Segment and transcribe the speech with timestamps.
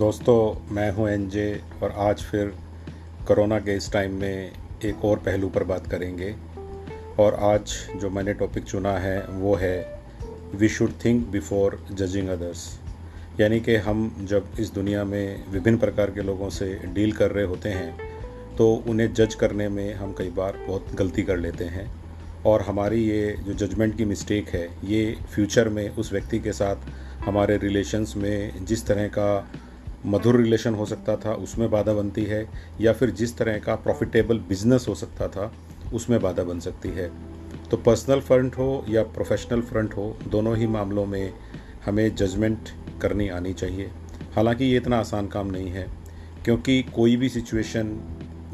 [0.00, 2.52] दोस्तों, मैं हूँ एनजे और आज फिर
[3.28, 4.52] कोरोना के इस टाइम में
[4.84, 6.34] एक और पहलू पर बात करेंगे।
[7.20, 10.00] और आज जो मैंने टॉपिक चुना है, वो है
[10.54, 12.64] we should think before judging others
[13.40, 17.44] यानी कि हम जब इस दुनिया में विभिन्न प्रकार के लोगों से डील कर रहे
[17.44, 21.90] होते हैं तो उन्हें जज करने में हम कई बार बहुत गलती कर लेते हैं।
[22.46, 26.90] और हमारी ये जो जजमेंट की मिस्टेक है, ये फ्यूचर में उस व्यक्ति के साथ
[27.24, 29.50] हमारे रिलेशंस में जिस तरह का
[30.06, 32.50] मधुर रिलेशन हो सकता था, उसमें बाधा बनती है,
[32.80, 35.52] या फिर जिस तरह का प्रॉफिटेबल बिज़नेस हो सकता था,
[35.94, 37.10] उसमें बाधा बन सकती है।
[37.70, 41.34] तो पर्सनल फ्रंट हो या प्रोफेशनल फ्रंट हो, दोनों ही मामलों में
[41.86, 42.58] हमें जजमेंट
[43.02, 43.90] करनी आनी चाहिए।
[44.34, 45.86] हालाँकि ये इतना आसान काम नहीं है,
[46.44, 48.00] क्योंकि कोई भी सिचुएशन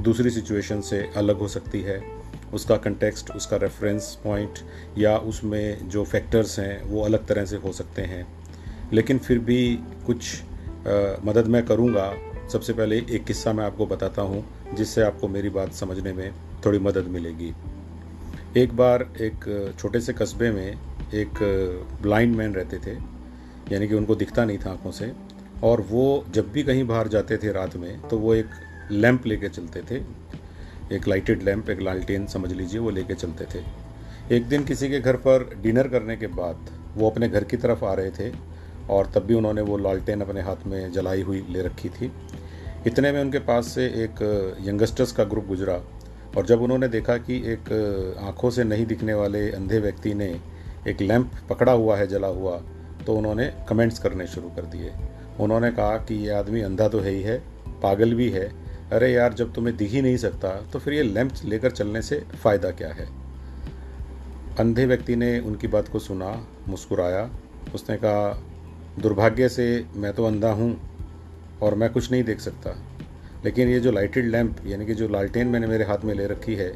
[0.00, 2.16] दूसरी सिचुएशन से अलग हो सकती है।
[2.54, 4.50] उसका कंटेक्स्ट उसका रेफरेंस पॉइंट
[4.98, 8.26] या उसमें जो फैक्टर्स हैं, वो अलग तरह से हो सकते हैं।
[8.92, 10.42] लेकिन फिर भी कुछ
[11.26, 12.12] मदद मैं करूँगा।
[12.52, 16.30] सबसे पहले एक किस्सा मैं आपको बताता हूँ, जिससे आपको मेरी बात समझने में
[16.66, 17.52] थोड़ी मदद मिलेगी।
[18.56, 20.66] एक बार एक छोटे से कस्बे में
[21.14, 21.38] एक
[22.02, 22.94] ब्लाइंड मैन रहते थे,
[23.72, 25.12] यानी कि उनको दिखता नहीं था आँखों से,
[25.64, 28.50] और वो जब भी कहीं बाहर जाते थे रात में तो वो एक
[28.90, 30.02] लैंप लेके चलते थे।
[30.94, 33.64] एक लाइटेड लैंप, एक लालटेन समझ लीजिए, वो लेके चलते थे।
[34.36, 37.84] एक दिन किसी के घर पर डिनर करने के बाद वो अपने घर की तरफ़
[37.84, 38.30] आ रहे थे
[38.90, 42.12] और तब भी उन्होंने वो लालटेन अपने हाथ में जलाई हुई ले रखी थी।
[42.86, 44.22] इतने में उनके पास से एक
[44.60, 45.80] यंगस्टर्स का ग्रुप गुजरा
[46.36, 47.72] और जब उन्होंने देखा कि एक
[48.20, 50.28] आँखों से नहीं दिखने वाले अंधे व्यक्ति ने
[50.88, 52.60] एक लैंप पकड़ा हुआ है, जला हुआ
[53.06, 54.92] तो उन्होंने कमेंट्स करने शुरू कर दिए।
[55.40, 57.38] उन्होंने कहा कि ये आदमी अंधा तो है ही है,
[57.82, 58.48] पागल भी है।
[58.92, 62.22] अरे यार, जब तुम्हें दिख ही नहीं सकता तो फिर ये लैंप लेकर चलने से
[62.34, 63.08] फ़ायदा क्या है?
[64.58, 67.30] अंधे व्यक्ति ने उनकी बात को सुना, मुस्कुराया।
[67.74, 68.42] उसने कहा
[68.98, 70.80] दुर्भाग्य से मैं तो अंधा हूँ
[71.62, 72.76] और मैं कुछ नहीं देख सकता।
[73.44, 76.54] लेकिन ये जो लाइटेड लैंप यानी कि जो लालटेन मैंने मेरे हाथ में ले रखी
[76.54, 76.68] है,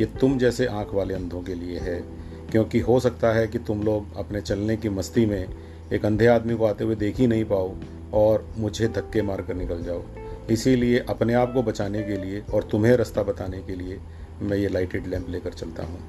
[0.00, 2.04] ये तुम जैसे आँख वाले अंधों के लिए है।
[2.50, 5.48] क्योंकि हो सकता है कि तुम लोग अपने चलने की मस्ती में
[5.92, 7.74] एक अंधे आदमी को आते हुए देख ही नहीं पाओ
[8.12, 10.02] और मुझे धक्के मार कर निकल जाओ।
[10.50, 14.00] इसीलिए अपने आप को बचाने के लिए और तुम्हें रास्ता बताने के लिए
[14.42, 16.00] मैं ये लाइटेड लैंप लेकर चलता हूँ।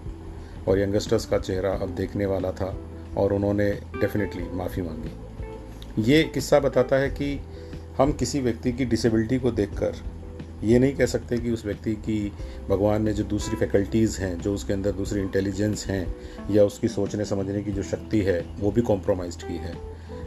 [0.67, 2.79] और यंगस्टर्स का चेहरा अब देखने वाला था
[3.17, 5.28] और उन्होंने डेफिनेटली माफ़ी मांगी।
[6.03, 7.39] ये किस्सा बताता है कि
[7.97, 9.95] हम किसी व्यक्ति की डिसेबिलिटी को देखकर
[10.63, 12.31] ये नहीं कह सकते कि उस व्यक्ति की
[12.69, 16.15] भगवान ने जो दूसरी फैकल्टीज़ हैं, जो उसके अंदर दूसरी इंटेलिजेंस हैं,
[16.51, 19.75] या उसकी सोचने समझने की जो शक्ति है, वो भी कॉम्प्रोमाइज़ की है।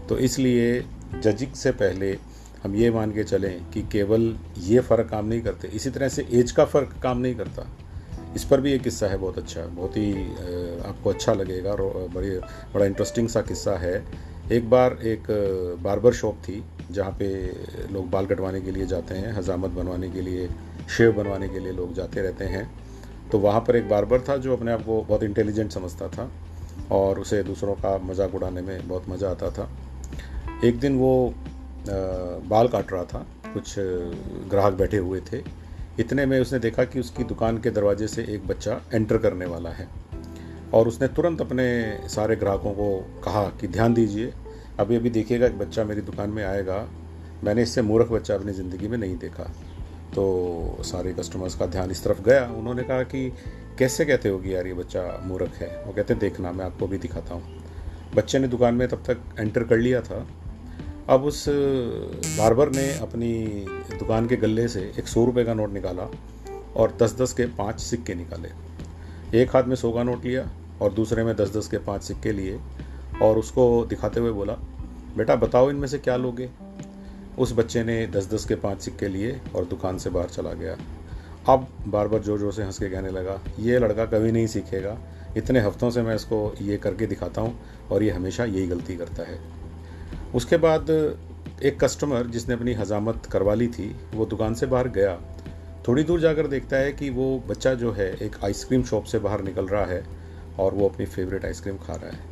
[0.09, 0.85] तो इसलिए
[1.23, 2.19] जजिंग से पहले
[2.63, 6.27] हम ये मान के चलें कि केवल ये फ़र्क काम नहीं करते। इसी तरह से
[6.33, 7.69] एज का फ़र्क काम नहीं करता।
[8.37, 10.13] इस पर भी एक किस्सा है, बहुत अच्छा बहुत ही
[10.87, 12.31] आपको अच्छा लगेगा और बड़ी,
[12.75, 14.05] बड़ा इंटरेस्टिंग सा किस्सा है।
[14.51, 15.27] एक बार एक
[15.83, 17.27] बार्बर शॉप थी, जहाँ पे
[17.93, 20.49] लोग बाल कटवाने के लिए जाते हैं, हजामत बनवाने के लिए,
[20.89, 22.71] शेव बनवाने के लिए लोग जाते रहते हैं।
[23.31, 26.31] तो वहाँ पर एक बार्बर था जो अपने आप को बहुत इंटेलिजेंट समझता था
[26.93, 29.69] और उसे दूसरों का मज़ाक उड़ाने में बहुत मज़ा आता था।
[30.65, 31.35] एक दिन वो
[31.87, 33.75] बाल काट रहा था, कुछ
[34.51, 35.43] ग्राहक बैठे हुए थे।
[36.01, 39.71] इतने में उसने देखा कि उसकी दुकान के दरवाजे से एक बच्चा एंटर करने वाला
[39.71, 39.89] है।
[40.75, 44.33] और उसने तुरंत अपने सारे ग्राहकों को कहा कि ध्यान दीजिए,
[44.81, 46.89] अभी अभी देखिएगा, एक बच्चा मेरी दुकान में आएगा,
[47.45, 49.45] मैंने इससे मूर्ख बच्चा अपनी ज़िंदगी में नहीं देखा।
[50.15, 53.33] तो सारे कस्टमर्स का ध्यान इस तरफ़ गया। उन्होंने कहा कि
[53.79, 55.85] कैसे कहते हो कि यार, ये बच्चा मूर्ख है?
[55.87, 57.63] वो कहते, देखना, मैं आपको भी दिखाता हूँ।
[58.15, 60.27] बच्चे ने दुकान में तब तक एंटर कर लिया था।
[61.09, 61.45] अब उस,
[62.39, 63.33] बार्बर ने अपनी
[63.99, 66.11] दुकान के गले से एक सौ रुपये का नोट निकाला
[66.77, 68.49] और दस दस के पाँच सिक्के निकाले।
[69.43, 70.51] एक हाथ में सौ का नोट लिया
[70.83, 72.59] और दूसरे में दस दस के पाँच सिक्के लिए
[73.23, 74.53] और उसको दिखाते हुए बोला,
[75.17, 76.49] बेटा, बताओ इनमें से क्या लोगे?
[77.39, 80.77] उस बच्चे ने दस दस के पाँच सिक्के लिए और दुकान से बाहर चला गया।
[81.49, 84.97] अब बार बार ज़ोर ज़ोर से हंस के कहने लगा, ये लड़का कभी नहीं सीखेगा।
[85.37, 87.59] इतने हफ्तों से मैं इसको ये करके दिखाता हूँ
[87.91, 89.39] और ये हमेशा यही गलती करता है।
[90.35, 90.91] उसके बाद
[91.63, 95.19] एक कस्टमर जिसने अपनी हजामत करवा ली थी, वो दुकान से बाहर गया।
[95.89, 99.43] थोड़ी दूर जाकर देखता है कि वो बच्चा जो है एक आइसक्रीम शॉप से बाहर
[99.43, 100.03] निकल रहा है।
[100.59, 102.31] और वो अपनी फेवरेट आइसक्रीम खा रहा है।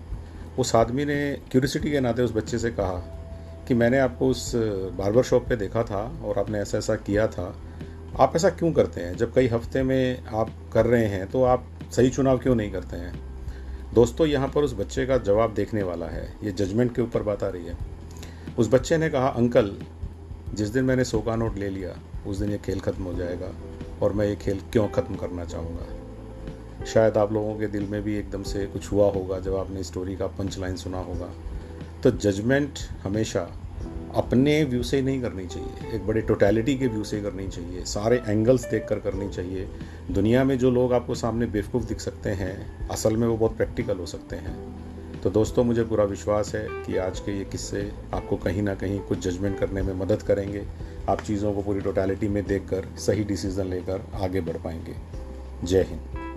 [0.59, 1.21] उस आदमी ने
[1.51, 2.99] क्यूरिसिटी के नाते उस बच्चे से कहा
[3.69, 4.53] कि मैंने आपको उस
[4.99, 7.55] बार्बर शॉप पे देखा था और आपने ऐसा ऐसा किया था।
[8.21, 9.17] आप ऐसा क्यों करते हैं?
[9.17, 12.97] जब कई हफ़्ते में आप कर रहे हैं तो आप सही चुनाव क्यों नहीं करते
[12.97, 13.13] हैं?
[13.95, 17.43] दोस्तों, यहाँ पर उस बच्चे का जवाब देखने वाला है। ये जजमेंट के ऊपर बात
[17.43, 17.77] आ रही है।
[18.59, 19.77] उस बच्चे ने कहा, अंकल,
[20.55, 21.95] जिस दिन मैंने सौ का नोट ले लिया,
[22.27, 23.53] उस दिन ये खेल ख़त्म हो जाएगा
[24.03, 25.87] और मैं ये खेल क्यों ख़त्म करना चाहूँगा?
[26.87, 30.17] शायद आप लोगों के दिल में भी एकदम से कुछ हुआ होगा जब आपने स्टोरी
[30.17, 31.31] का पंच लाइन सुना होगा।
[32.03, 32.71] तो जजमेंट
[33.03, 33.41] हमेशा
[34.15, 38.23] अपने व्यू से नहीं करनी चाहिए। एक बड़े टोटलिटी के व्यू से करनी चाहिए। सारे
[38.29, 39.69] एंगल्स देख कर करनी चाहिए।
[40.11, 43.99] दुनिया में जो लोग आपको सामने बेवकूफ़ दिख सकते हैं, असल में वो बहुत प्रैक्टिकल
[43.99, 44.81] हो सकते हैं।
[45.21, 49.01] तो दोस्तों, मुझे पूरा विश्वास है कि आज के ये किस्से आपको कहीं ना कहीं
[49.01, 50.65] कुछ जजमेंट करने में मदद करेंगे।
[51.09, 54.95] आप चीज़ों को पूरी टोटैलिटी में देखकर, सही डिसीज़न लेकर आगे बढ़ पाएँगे।
[55.65, 56.30] जय हिंद।